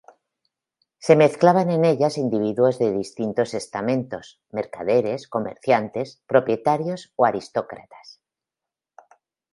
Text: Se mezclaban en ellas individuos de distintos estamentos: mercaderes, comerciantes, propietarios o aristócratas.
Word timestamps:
Se 0.97 1.15
mezclaban 1.15 1.69
en 1.69 1.85
ellas 1.85 2.17
individuos 2.17 2.79
de 2.79 2.91
distintos 2.91 3.53
estamentos: 3.53 4.41
mercaderes, 4.49 5.27
comerciantes, 5.27 6.23
propietarios 6.25 7.13
o 7.17 7.25
aristócratas. 7.25 8.19